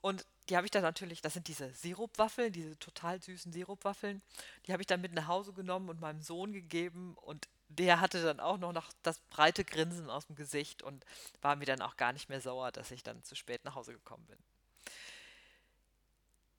und 0.04 0.26
die 0.50 0.57
habe 0.57 0.66
ich 0.66 0.70
dann 0.70 0.83
natürlich, 0.83 1.22
das 1.22 1.33
sind 1.33 1.48
diese 1.48 1.72
Sirupwaffeln, 1.72 2.52
diese 2.52 2.78
total 2.78 3.22
süßen 3.22 3.52
Sirupwaffeln. 3.52 4.20
Die 4.66 4.72
habe 4.72 4.83
ich 4.83 4.87
dann 4.87 5.00
mit 5.00 5.14
nach 5.14 5.28
Hause 5.28 5.54
genommen 5.54 5.88
und 5.88 5.98
meinem 5.98 6.20
Sohn 6.20 6.52
gegeben 6.52 7.16
und 7.22 7.48
der 7.78 8.00
hatte 8.00 8.22
dann 8.22 8.40
auch 8.40 8.58
noch 8.58 8.92
das 9.02 9.18
breite 9.30 9.64
Grinsen 9.64 10.10
aus 10.10 10.26
dem 10.26 10.37
Gesicht 10.37 10.82
und 10.82 11.04
war 11.42 11.56
mir 11.56 11.66
dann 11.66 11.82
auch 11.82 11.96
gar 11.96 12.12
nicht 12.12 12.28
mehr 12.28 12.40
sauer, 12.40 12.72
dass 12.72 12.90
ich 12.90 13.02
dann 13.02 13.22
zu 13.22 13.34
spät 13.34 13.64
nach 13.64 13.74
Hause 13.74 13.92
gekommen 13.92 14.26
bin. 14.26 14.38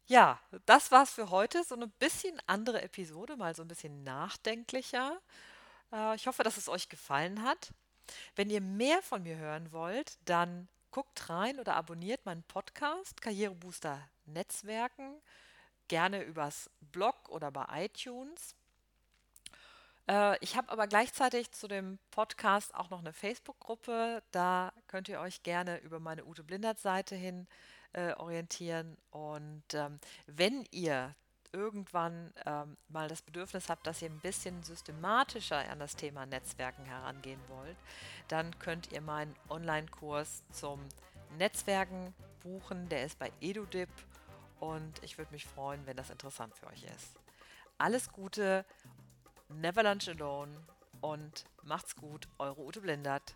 Ja, 0.07 0.39
das 0.67 0.91
war's 0.91 1.11
für 1.11 1.31
heute. 1.31 1.63
So 1.63 1.75
eine 1.75 1.87
bisschen 1.87 2.39
andere 2.45 2.81
Episode, 2.81 3.37
mal 3.37 3.55
so 3.55 3.63
ein 3.63 3.67
bisschen 3.67 4.03
nachdenklicher. 4.03 5.19
Äh, 5.91 6.15
ich 6.15 6.27
hoffe, 6.27 6.43
dass 6.43 6.57
es 6.57 6.69
euch 6.69 6.89
gefallen 6.89 7.43
hat. 7.43 7.71
Wenn 8.35 8.51
ihr 8.51 8.61
mehr 8.61 9.01
von 9.01 9.23
mir 9.23 9.37
hören 9.37 9.71
wollt, 9.71 10.17
dann 10.25 10.67
guckt 10.91 11.29
rein 11.29 11.59
oder 11.59 11.75
abonniert 11.75 12.25
meinen 12.25 12.43
Podcast 12.43 13.21
Karrierebooster 13.21 13.99
Netzwerken, 14.25 15.21
gerne 15.87 16.23
übers 16.23 16.69
Blog 16.79 17.29
oder 17.29 17.51
bei 17.51 17.85
iTunes. 17.85 18.55
Äh, 20.09 20.37
ich 20.43 20.55
habe 20.55 20.69
aber 20.71 20.87
gleichzeitig 20.87 21.51
zu 21.51 21.67
dem 21.67 21.99
Podcast 22.11 22.73
auch 22.75 22.89
noch 22.89 22.99
eine 22.99 23.13
Facebook-Gruppe. 23.13 24.23
Da 24.31 24.73
könnt 24.87 25.09
ihr 25.09 25.19
euch 25.19 25.43
gerne 25.43 25.79
über 25.79 25.99
meine 25.99 26.25
Ute 26.25 26.43
Blindert-Seite 26.43 27.15
hin 27.15 27.47
äh, 27.93 28.13
orientieren. 28.13 28.97
Und 29.11 29.63
ähm, 29.73 29.99
wenn 30.27 30.65
ihr 30.71 31.15
irgendwann 31.51 32.33
ähm, 32.45 32.75
mal 32.89 33.07
das 33.07 33.21
Bedürfnis 33.21 33.69
habt, 33.69 33.87
dass 33.87 34.01
ihr 34.01 34.09
ein 34.09 34.19
bisschen 34.19 34.61
systematischer 34.63 35.57
an 35.69 35.79
das 35.79 35.95
Thema 35.95 36.25
Netzwerken 36.25 36.83
herangehen 36.83 37.39
wollt, 37.47 37.77
dann 38.27 38.57
könnt 38.59 38.91
ihr 38.91 39.01
meinen 39.01 39.33
Online-Kurs 39.49 40.43
zum 40.51 40.81
Netzwerken 41.37 42.13
buchen. 42.41 42.89
Der 42.89 43.05
ist 43.05 43.17
bei 43.17 43.31
EduDip 43.39 43.89
und 44.59 45.01
ich 45.01 45.17
würde 45.17 45.31
mich 45.31 45.45
freuen, 45.45 45.85
wenn 45.85 45.95
das 45.95 46.09
interessant 46.09 46.53
für 46.55 46.67
euch 46.67 46.83
ist. 46.83 47.15
Alles 47.77 48.11
Gute, 48.11 48.65
never 49.49 49.83
lunch 49.83 50.07
alone 50.09 50.57
und 51.01 51.45
macht's 51.63 51.95
gut, 51.95 52.27
eure 52.37 52.61
Ute 52.61 52.81
Blindert. 52.81 53.35